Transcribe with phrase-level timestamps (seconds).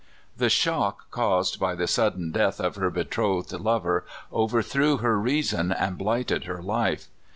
[0.35, 5.95] The shock caused by the sudden death of her betrothed lover overthrew her reason and
[5.95, 7.05] blighted her life.